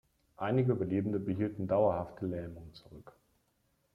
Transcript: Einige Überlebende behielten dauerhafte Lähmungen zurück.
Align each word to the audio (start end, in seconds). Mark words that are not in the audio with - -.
Einige 0.37 0.71
Überlebende 0.71 1.19
behielten 1.19 1.67
dauerhafte 1.67 2.25
Lähmungen 2.25 2.73
zurück. 2.73 3.13